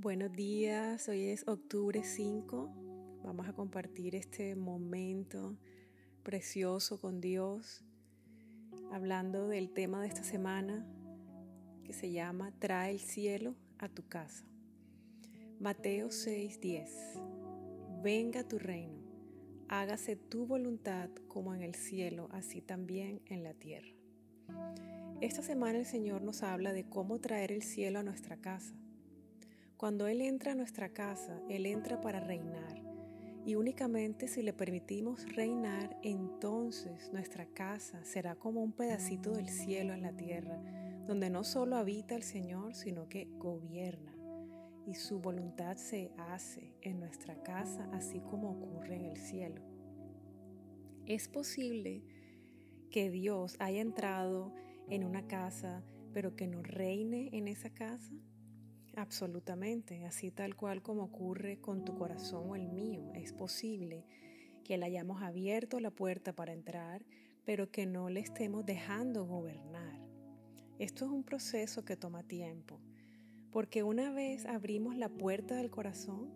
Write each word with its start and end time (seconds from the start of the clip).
Buenos 0.00 0.30
días, 0.30 1.08
hoy 1.08 1.24
es 1.24 1.42
octubre 1.48 2.04
5. 2.04 3.20
Vamos 3.24 3.48
a 3.48 3.52
compartir 3.52 4.14
este 4.14 4.54
momento 4.54 5.58
precioso 6.22 7.00
con 7.00 7.20
Dios, 7.20 7.82
hablando 8.92 9.48
del 9.48 9.72
tema 9.72 10.00
de 10.00 10.06
esta 10.06 10.22
semana 10.22 10.86
que 11.82 11.92
se 11.92 12.12
llama 12.12 12.52
Trae 12.60 12.92
el 12.92 13.00
cielo 13.00 13.56
a 13.80 13.88
tu 13.88 14.06
casa. 14.06 14.46
Mateo 15.58 16.12
6:10. 16.12 17.20
Venga 18.00 18.46
tu 18.46 18.60
reino, 18.60 19.02
hágase 19.66 20.14
tu 20.14 20.46
voluntad 20.46 21.10
como 21.26 21.56
en 21.56 21.62
el 21.62 21.74
cielo, 21.74 22.28
así 22.30 22.60
también 22.62 23.20
en 23.26 23.42
la 23.42 23.52
tierra. 23.52 23.96
Esta 25.20 25.42
semana 25.42 25.76
el 25.76 25.86
Señor 25.86 26.22
nos 26.22 26.44
habla 26.44 26.72
de 26.72 26.88
cómo 26.88 27.18
traer 27.18 27.50
el 27.50 27.64
cielo 27.64 27.98
a 27.98 28.04
nuestra 28.04 28.36
casa 28.36 28.76
cuando 29.78 30.08
Él 30.08 30.20
entra 30.22 30.52
a 30.52 30.54
nuestra 30.56 30.88
casa, 30.88 31.40
Él 31.48 31.64
entra 31.64 32.00
para 32.00 32.18
reinar. 32.18 32.82
Y 33.46 33.54
únicamente 33.54 34.26
si 34.26 34.42
le 34.42 34.52
permitimos 34.52 35.24
reinar, 35.36 35.96
entonces 36.02 37.12
nuestra 37.12 37.46
casa 37.46 38.04
será 38.04 38.34
como 38.34 38.60
un 38.60 38.72
pedacito 38.72 39.30
del 39.30 39.48
cielo 39.48 39.94
en 39.94 40.02
la 40.02 40.16
tierra, 40.16 40.60
donde 41.06 41.30
no 41.30 41.44
solo 41.44 41.76
habita 41.76 42.16
el 42.16 42.24
Señor, 42.24 42.74
sino 42.74 43.08
que 43.08 43.28
gobierna. 43.38 44.12
Y 44.84 44.96
su 44.96 45.20
voluntad 45.20 45.76
se 45.76 46.10
hace 46.18 46.74
en 46.82 46.98
nuestra 46.98 47.40
casa, 47.44 47.88
así 47.92 48.20
como 48.20 48.50
ocurre 48.50 48.96
en 48.96 49.04
el 49.04 49.16
cielo. 49.16 49.62
Es 51.06 51.28
posible 51.28 52.02
que 52.90 53.10
Dios 53.10 53.54
haya 53.60 53.80
entrado 53.80 54.52
en 54.90 55.04
una 55.04 55.28
casa, 55.28 55.84
pero 56.12 56.34
que 56.34 56.48
no 56.48 56.62
reine 56.62 57.30
en 57.32 57.46
esa 57.46 57.70
casa. 57.70 58.12
Absolutamente, 58.98 60.04
así 60.06 60.32
tal 60.32 60.56
cual 60.56 60.82
como 60.82 61.04
ocurre 61.04 61.60
con 61.60 61.84
tu 61.84 61.94
corazón 61.94 62.50
o 62.50 62.56
el 62.56 62.66
mío. 62.66 63.12
Es 63.14 63.32
posible 63.32 64.04
que 64.64 64.76
le 64.76 64.86
hayamos 64.86 65.22
abierto 65.22 65.78
la 65.78 65.92
puerta 65.92 66.32
para 66.32 66.52
entrar, 66.52 67.06
pero 67.44 67.70
que 67.70 67.86
no 67.86 68.10
le 68.10 68.18
estemos 68.18 68.66
dejando 68.66 69.24
gobernar. 69.24 70.00
Esto 70.80 71.04
es 71.04 71.12
un 71.12 71.22
proceso 71.22 71.84
que 71.84 71.96
toma 71.96 72.24
tiempo, 72.24 72.80
porque 73.52 73.84
una 73.84 74.12
vez 74.12 74.46
abrimos 74.46 74.96
la 74.96 75.08
puerta 75.08 75.54
del 75.54 75.70
corazón, 75.70 76.32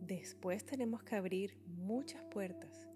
después 0.00 0.64
tenemos 0.64 1.02
que 1.02 1.16
abrir 1.16 1.58
muchas 1.66 2.22
puertas 2.26 2.88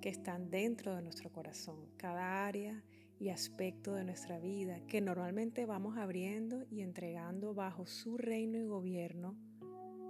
que 0.00 0.08
están 0.08 0.50
dentro 0.50 0.96
de 0.96 1.02
nuestro 1.02 1.30
corazón, 1.30 1.86
cada 1.96 2.44
área 2.44 2.82
y 3.18 3.30
aspecto 3.30 3.94
de 3.94 4.04
nuestra 4.04 4.38
vida 4.38 4.80
que 4.86 5.00
normalmente 5.00 5.66
vamos 5.66 5.96
abriendo 5.96 6.64
y 6.70 6.82
entregando 6.82 7.54
bajo 7.54 7.86
su 7.86 8.16
reino 8.18 8.58
y 8.58 8.64
gobierno 8.64 9.36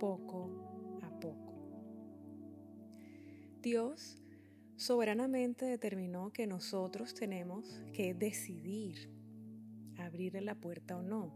poco 0.00 0.98
a 1.02 1.10
poco. 1.20 1.54
Dios 3.62 4.22
soberanamente 4.76 5.64
determinó 5.64 6.32
que 6.32 6.46
nosotros 6.46 7.14
tenemos 7.14 7.80
que 7.92 8.14
decidir 8.14 9.10
abrirle 9.98 10.40
la 10.40 10.54
puerta 10.54 10.96
o 10.96 11.02
no, 11.02 11.32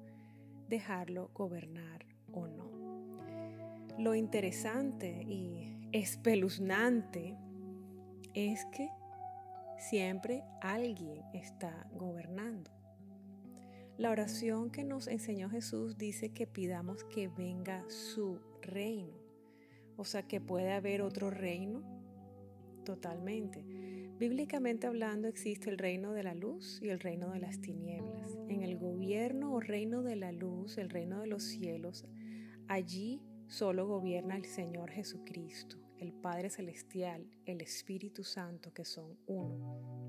dejarlo 0.68 1.30
gobernar 1.34 2.06
o 2.32 2.46
no. 2.46 2.70
Lo 3.98 4.14
interesante 4.14 5.22
y 5.22 5.88
espeluznante 5.92 7.36
es 8.34 8.64
que 8.66 8.88
Siempre 9.80 10.44
alguien 10.60 11.22
está 11.32 11.88
gobernando. 11.94 12.70
La 13.96 14.10
oración 14.10 14.70
que 14.70 14.84
nos 14.84 15.08
enseñó 15.08 15.48
Jesús 15.48 15.96
dice 15.96 16.34
que 16.34 16.46
pidamos 16.46 17.02
que 17.04 17.28
venga 17.28 17.82
su 17.88 18.40
reino. 18.60 19.16
O 19.96 20.04
sea, 20.04 20.22
que 20.22 20.38
puede 20.38 20.72
haber 20.72 21.00
otro 21.00 21.30
reino 21.30 21.82
totalmente. 22.84 23.64
Bíblicamente 24.18 24.86
hablando 24.86 25.28
existe 25.28 25.70
el 25.70 25.78
reino 25.78 26.12
de 26.12 26.24
la 26.24 26.34
luz 26.34 26.78
y 26.82 26.90
el 26.90 27.00
reino 27.00 27.30
de 27.30 27.40
las 27.40 27.62
tinieblas. 27.62 28.36
En 28.50 28.62
el 28.62 28.76
gobierno 28.76 29.54
o 29.54 29.60
reino 29.60 30.02
de 30.02 30.16
la 30.16 30.30
luz, 30.30 30.76
el 30.76 30.90
reino 30.90 31.20
de 31.20 31.26
los 31.26 31.42
cielos, 31.42 32.04
allí 32.68 33.22
solo 33.48 33.86
gobierna 33.86 34.36
el 34.36 34.44
Señor 34.44 34.90
Jesucristo 34.90 35.89
el 36.00 36.12
Padre 36.12 36.48
Celestial, 36.48 37.26
el 37.44 37.60
Espíritu 37.60 38.24
Santo, 38.24 38.72
que 38.72 38.84
son 38.84 39.18
uno. 39.26 40.00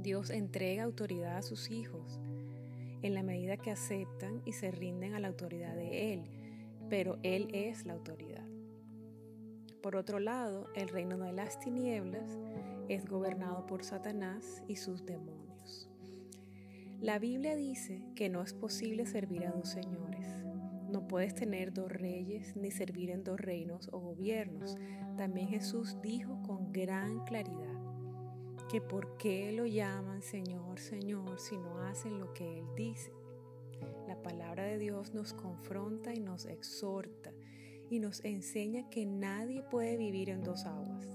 Dios 0.00 0.30
entrega 0.30 0.84
autoridad 0.84 1.36
a 1.36 1.42
sus 1.42 1.70
hijos 1.70 2.20
en 3.02 3.14
la 3.14 3.22
medida 3.22 3.58
que 3.58 3.70
aceptan 3.70 4.40
y 4.46 4.52
se 4.52 4.70
rinden 4.70 5.14
a 5.14 5.20
la 5.20 5.28
autoridad 5.28 5.74
de 5.74 6.14
Él, 6.14 6.24
pero 6.88 7.18
Él 7.22 7.48
es 7.52 7.84
la 7.84 7.92
autoridad. 7.92 8.46
Por 9.82 9.96
otro 9.96 10.18
lado, 10.18 10.68
el 10.74 10.88
reino 10.88 11.18
de 11.18 11.32
las 11.32 11.60
tinieblas 11.60 12.38
es 12.88 13.06
gobernado 13.06 13.66
por 13.66 13.84
Satanás 13.84 14.62
y 14.66 14.76
sus 14.76 15.04
demonios. 15.04 15.90
La 17.00 17.18
Biblia 17.18 17.54
dice 17.54 18.02
que 18.14 18.30
no 18.30 18.40
es 18.42 18.54
posible 18.54 19.04
servir 19.04 19.44
a 19.46 19.50
dos 19.50 19.68
señores, 19.68 20.26
no 20.94 21.08
puedes 21.08 21.34
tener 21.34 21.74
dos 21.74 21.90
reyes 21.90 22.54
ni 22.54 22.70
servir 22.70 23.10
en 23.10 23.24
dos 23.24 23.40
reinos 23.40 23.88
o 23.92 23.98
gobiernos. 23.98 24.76
También 25.16 25.48
Jesús 25.48 25.96
dijo 26.00 26.40
con 26.46 26.72
gran 26.72 27.24
claridad 27.24 27.80
que 28.70 28.80
por 28.80 29.16
qué 29.16 29.50
lo 29.50 29.66
llaman 29.66 30.22
Señor, 30.22 30.78
Señor 30.78 31.40
si 31.40 31.58
no 31.58 31.80
hacen 31.80 32.20
lo 32.20 32.32
que 32.32 32.60
Él 32.60 32.66
dice. 32.76 33.12
La 34.06 34.22
palabra 34.22 34.62
de 34.62 34.78
Dios 34.78 35.12
nos 35.14 35.34
confronta 35.34 36.14
y 36.14 36.20
nos 36.20 36.46
exhorta 36.46 37.32
y 37.90 37.98
nos 37.98 38.24
enseña 38.24 38.88
que 38.88 39.04
nadie 39.04 39.64
puede 39.64 39.96
vivir 39.96 40.30
en 40.30 40.44
dos 40.44 40.64
aguas, 40.64 41.08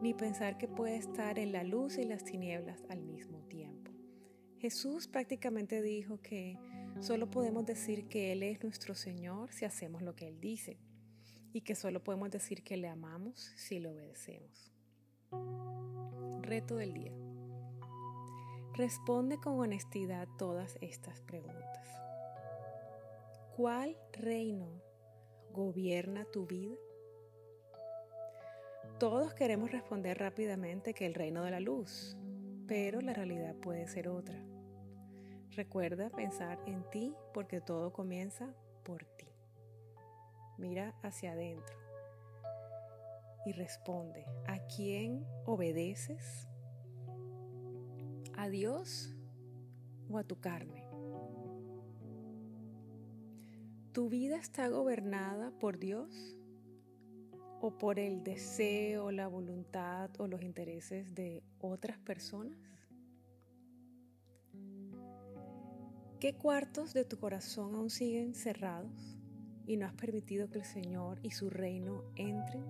ni 0.00 0.14
pensar 0.14 0.56
que 0.56 0.68
puede 0.68 0.96
estar 0.96 1.40
en 1.40 1.50
la 1.50 1.64
luz 1.64 1.98
y 1.98 2.04
las 2.04 2.24
tinieblas 2.24 2.84
al 2.88 3.02
mismo 3.02 3.40
tiempo. 3.48 3.95
Jesús 4.66 5.06
prácticamente 5.06 5.80
dijo 5.80 6.20
que 6.20 6.58
Solo 6.98 7.30
podemos 7.30 7.64
decir 7.64 8.08
que 8.08 8.32
Él 8.32 8.42
es 8.42 8.64
nuestro 8.64 8.96
Señor 8.96 9.52
si 9.52 9.64
hacemos 9.64 10.02
lo 10.02 10.16
que 10.16 10.26
Él 10.26 10.40
dice 10.40 10.80
y 11.52 11.60
que 11.60 11.76
solo 11.76 12.02
podemos 12.02 12.30
decir 12.30 12.64
que 12.64 12.76
le 12.76 12.88
amamos 12.88 13.52
si 13.54 13.78
le 13.78 13.90
obedecemos. 13.90 14.72
Reto 16.40 16.74
del 16.74 16.94
día. 16.94 17.12
Responde 18.74 19.38
con 19.38 19.60
honestidad 19.60 20.26
todas 20.36 20.78
estas 20.80 21.20
preguntas. 21.22 21.86
¿Cuál 23.54 23.96
reino 24.14 24.82
gobierna 25.52 26.24
tu 26.24 26.44
vida? 26.44 26.74
Todos 28.98 29.32
queremos 29.32 29.70
responder 29.70 30.18
rápidamente 30.18 30.92
que 30.92 31.06
el 31.06 31.14
reino 31.14 31.44
de 31.44 31.52
la 31.52 31.60
luz, 31.60 32.16
pero 32.66 33.00
la 33.00 33.12
realidad 33.12 33.54
puede 33.54 33.86
ser 33.86 34.08
otra. 34.08 34.55
Recuerda 35.52 36.10
pensar 36.10 36.58
en 36.66 36.82
ti 36.90 37.14
porque 37.32 37.60
todo 37.60 37.92
comienza 37.92 38.54
por 38.84 39.04
ti. 39.04 39.26
Mira 40.58 40.94
hacia 41.02 41.32
adentro 41.32 41.76
y 43.46 43.52
responde, 43.52 44.26
¿a 44.46 44.58
quién 44.66 45.24
obedeces? 45.44 46.48
¿A 48.36 48.48
Dios 48.48 49.14
o 50.10 50.18
a 50.18 50.24
tu 50.24 50.40
carne? 50.40 50.84
¿Tu 53.92 54.08
vida 54.08 54.36
está 54.36 54.68
gobernada 54.68 55.52
por 55.58 55.78
Dios 55.78 56.36
o 57.60 57.78
por 57.78 57.98
el 57.98 58.22
deseo, 58.22 59.10
la 59.10 59.28
voluntad 59.28 60.10
o 60.18 60.26
los 60.26 60.42
intereses 60.42 61.14
de 61.14 61.42
otras 61.60 61.98
personas? 61.98 62.58
¿Qué 66.26 66.34
cuartos 66.34 66.92
de 66.92 67.04
tu 67.04 67.20
corazón 67.20 67.76
aún 67.76 67.88
siguen 67.88 68.34
cerrados 68.34 69.16
y 69.64 69.76
no 69.76 69.86
has 69.86 69.94
permitido 69.94 70.50
que 70.50 70.58
el 70.58 70.64
Señor 70.64 71.20
y 71.22 71.30
su 71.30 71.50
reino 71.50 72.02
entren? 72.16 72.64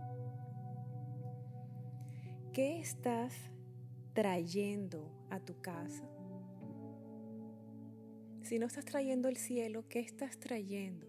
¿Qué 2.53 2.79
estás 2.79 3.33
trayendo 4.13 5.11
a 5.31 5.41
tu 5.41 5.59
casa? 5.63 6.05
Si 8.43 8.59
no 8.59 8.67
estás 8.67 8.85
trayendo 8.85 9.27
el 9.31 9.39
cielo, 9.39 9.89
¿qué 9.89 10.01
estás 10.01 10.39
trayendo? 10.39 11.07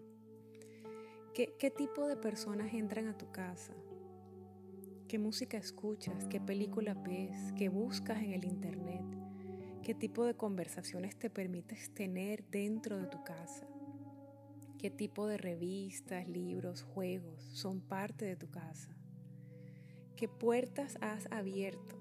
¿Qué, 1.34 1.70
tipo 1.76 2.08
de 2.08 2.16
personas 2.16 2.72
entran 2.72 3.08
a 3.08 3.18
tu 3.18 3.30
casa? 3.30 3.74
¿Qué 5.06 5.18
música 5.18 5.58
escuchas? 5.58 6.26
¿Qué 6.28 6.40
película 6.40 6.94
ves? 6.94 7.52
¿Qué 7.58 7.68
buscas 7.68 8.22
en 8.22 8.32
el 8.32 8.46
Internet? 8.46 9.27
¿Qué 9.88 9.94
tipo 9.94 10.26
de 10.26 10.34
conversaciones 10.34 11.18
te 11.18 11.30
permites 11.30 11.94
tener 11.94 12.44
dentro 12.50 12.98
de 12.98 13.06
tu 13.06 13.24
casa? 13.24 13.66
¿Qué 14.76 14.90
tipo 14.90 15.26
de 15.26 15.38
revistas, 15.38 16.28
libros, 16.28 16.82
juegos 16.82 17.42
son 17.54 17.80
parte 17.80 18.26
de 18.26 18.36
tu 18.36 18.50
casa? 18.50 18.94
¿Qué 20.14 20.28
puertas 20.28 20.98
has 21.00 21.26
abierto 21.32 21.96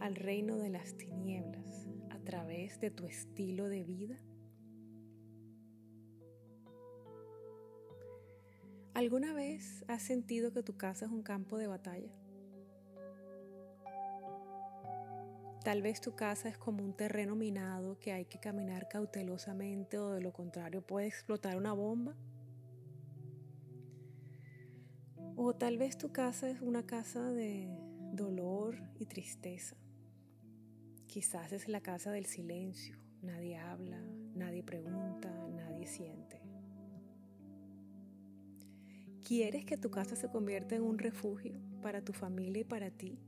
al 0.00 0.16
reino 0.16 0.56
de 0.56 0.70
las 0.70 0.96
tinieblas 0.96 1.86
a 2.08 2.18
través 2.20 2.80
de 2.80 2.90
tu 2.90 3.04
estilo 3.04 3.68
de 3.68 3.84
vida? 3.84 4.18
¿Alguna 8.94 9.34
vez 9.34 9.84
has 9.88 10.00
sentido 10.00 10.54
que 10.54 10.62
tu 10.62 10.78
casa 10.78 11.04
es 11.04 11.12
un 11.12 11.22
campo 11.22 11.58
de 11.58 11.66
batalla? 11.66 12.14
Tal 15.64 15.80
vez 15.80 16.02
tu 16.02 16.14
casa 16.14 16.50
es 16.50 16.58
como 16.58 16.84
un 16.84 16.92
terreno 16.92 17.36
minado 17.36 17.98
que 17.98 18.12
hay 18.12 18.26
que 18.26 18.38
caminar 18.38 18.86
cautelosamente 18.86 19.96
o 19.96 20.10
de 20.10 20.20
lo 20.20 20.30
contrario 20.30 20.82
puede 20.82 21.06
explotar 21.06 21.56
una 21.56 21.72
bomba. 21.72 22.14
O 25.36 25.54
tal 25.54 25.78
vez 25.78 25.96
tu 25.96 26.12
casa 26.12 26.50
es 26.50 26.60
una 26.60 26.84
casa 26.84 27.32
de 27.32 27.70
dolor 28.12 28.76
y 28.98 29.06
tristeza. 29.06 29.74
Quizás 31.06 31.50
es 31.52 31.66
la 31.66 31.80
casa 31.80 32.12
del 32.12 32.26
silencio. 32.26 32.98
Nadie 33.22 33.56
habla, 33.56 34.02
nadie 34.34 34.62
pregunta, 34.62 35.30
nadie 35.48 35.86
siente. 35.86 36.42
¿Quieres 39.26 39.64
que 39.64 39.78
tu 39.78 39.90
casa 39.90 40.14
se 40.14 40.28
convierta 40.28 40.76
en 40.76 40.82
un 40.82 40.98
refugio 40.98 41.58
para 41.80 42.02
tu 42.02 42.12
familia 42.12 42.60
y 42.60 42.64
para 42.64 42.90
ti? 42.90 43.18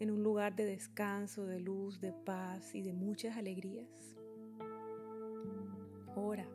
¿En 0.00 0.10
un 0.12 0.22
lugar 0.22 0.54
de 0.54 0.64
descanso, 0.64 1.44
de 1.44 1.58
luz, 1.58 2.00
de 2.00 2.12
paz 2.12 2.74
y 2.74 2.82
de 2.82 2.92
muchas 2.92 3.36
alegrías? 3.36 4.16
Ora, 6.14 6.48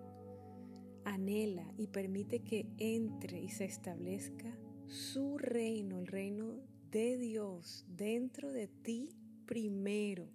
anhela 1.03 1.65
y 1.77 1.87
permite 1.87 2.39
que 2.39 2.67
entre 2.77 3.41
y 3.41 3.49
se 3.49 3.65
establezca 3.65 4.57
su 4.87 5.37
reino, 5.37 5.99
el 5.99 6.07
reino 6.07 6.55
de 6.89 7.17
Dios 7.17 7.85
dentro 7.87 8.51
de 8.51 8.67
ti 8.67 9.09
primero 9.45 10.29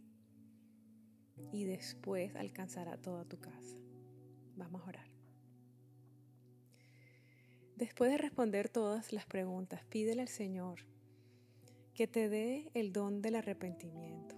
y 1.53 1.65
después 1.65 2.35
alcanzará 2.37 2.97
toda 2.97 3.25
tu 3.25 3.39
casa. 3.39 3.77
Vamos 4.57 4.83
a 4.83 4.89
orar. 4.89 5.09
Después 7.77 8.11
de 8.11 8.19
responder 8.19 8.69
todas 8.69 9.13
las 9.13 9.25
preguntas, 9.25 9.85
pídele 9.85 10.23
al 10.23 10.29
Señor 10.29 10.81
que 11.99 12.07
te 12.07 12.29
dé 12.29 12.71
el 12.75 12.93
don 12.93 13.23
del 13.23 13.35
arrepentimiento. 13.35 14.37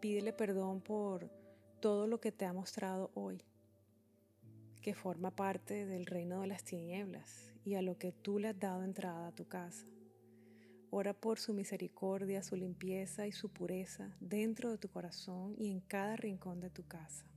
Pídele 0.00 0.34
perdón 0.34 0.82
por 0.82 1.30
todo 1.80 2.06
lo 2.06 2.20
que 2.20 2.30
te 2.30 2.44
ha 2.44 2.52
mostrado 2.52 3.10
hoy, 3.14 3.42
que 4.82 4.92
forma 4.92 5.30
parte 5.30 5.86
del 5.86 6.04
reino 6.04 6.42
de 6.42 6.48
las 6.48 6.62
tinieblas 6.62 7.54
y 7.64 7.76
a 7.76 7.80
lo 7.80 7.96
que 7.96 8.12
tú 8.12 8.38
le 8.38 8.48
has 8.48 8.58
dado 8.58 8.84
entrada 8.84 9.28
a 9.28 9.34
tu 9.34 9.48
casa. 9.48 9.86
Ora 10.90 11.14
por 11.14 11.38
su 11.38 11.54
misericordia, 11.54 12.42
su 12.42 12.54
limpieza 12.54 13.26
y 13.26 13.32
su 13.32 13.48
pureza 13.48 14.14
dentro 14.20 14.70
de 14.70 14.76
tu 14.76 14.90
corazón 14.90 15.54
y 15.56 15.70
en 15.70 15.80
cada 15.80 16.16
rincón 16.16 16.60
de 16.60 16.68
tu 16.68 16.86
casa. 16.86 17.29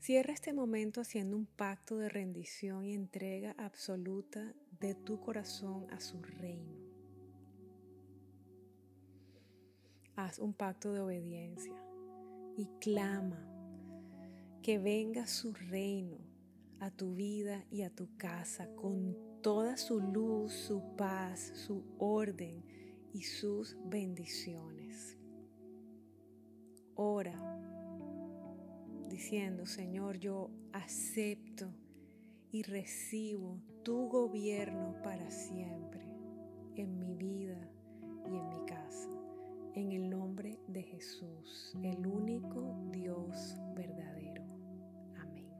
Cierra 0.00 0.32
este 0.32 0.54
momento 0.54 1.02
haciendo 1.02 1.36
un 1.36 1.44
pacto 1.44 1.98
de 1.98 2.08
rendición 2.08 2.86
y 2.86 2.94
entrega 2.94 3.54
absoluta 3.58 4.54
de 4.80 4.94
tu 4.94 5.20
corazón 5.20 5.86
a 5.90 6.00
su 6.00 6.22
reino. 6.22 6.74
Haz 10.16 10.38
un 10.38 10.54
pacto 10.54 10.94
de 10.94 11.00
obediencia 11.00 11.74
y 12.56 12.64
clama 12.80 13.46
que 14.62 14.78
venga 14.78 15.26
su 15.26 15.52
reino 15.52 16.16
a 16.78 16.90
tu 16.90 17.14
vida 17.14 17.66
y 17.70 17.82
a 17.82 17.90
tu 17.90 18.08
casa 18.16 18.74
con 18.76 19.14
toda 19.42 19.76
su 19.76 20.00
luz, 20.00 20.54
su 20.54 20.96
paz, 20.96 21.52
su 21.54 21.84
orden 21.98 22.64
y 23.12 23.24
sus 23.24 23.76
bendiciones. 23.84 25.18
Ora 26.94 27.79
diciendo, 29.20 29.66
Señor, 29.66 30.18
yo 30.18 30.48
acepto 30.72 31.70
y 32.50 32.62
recibo 32.62 33.60
tu 33.82 34.08
gobierno 34.08 34.96
para 35.04 35.30
siempre 35.30 36.00
en 36.74 36.98
mi 36.98 37.14
vida 37.16 37.70
y 38.24 38.34
en 38.34 38.48
mi 38.48 38.64
casa. 38.64 39.10
En 39.74 39.92
el 39.92 40.08
nombre 40.08 40.58
de 40.68 40.82
Jesús, 40.82 41.76
el 41.82 42.06
único 42.06 42.74
Dios 42.92 43.56
verdadero. 43.74 44.42
Amén. 45.18 45.50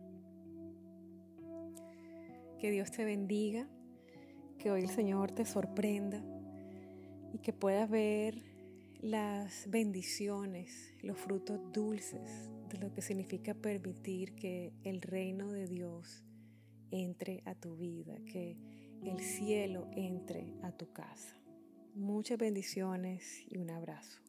Que 2.58 2.70
Dios 2.70 2.90
te 2.90 3.04
bendiga, 3.04 3.68
que 4.58 4.70
hoy 4.70 4.80
el 4.80 4.88
Señor 4.88 5.32
te 5.32 5.44
sorprenda 5.44 6.24
y 7.34 7.40
que 7.40 7.52
puedas 7.52 7.90
ver 7.90 8.42
las 9.02 9.68
bendiciones, 9.68 10.94
los 11.02 11.18
frutos 11.18 11.60
dulces 11.72 12.50
lo 12.78 12.92
que 12.92 13.02
significa 13.02 13.54
permitir 13.54 14.34
que 14.34 14.72
el 14.84 15.02
reino 15.02 15.50
de 15.50 15.66
Dios 15.66 16.24
entre 16.90 17.42
a 17.46 17.54
tu 17.54 17.76
vida, 17.76 18.16
que 18.26 18.56
el 19.02 19.20
cielo 19.20 19.88
entre 19.92 20.54
a 20.62 20.72
tu 20.72 20.92
casa. 20.92 21.36
Muchas 21.94 22.38
bendiciones 22.38 23.44
y 23.48 23.58
un 23.58 23.70
abrazo. 23.70 24.20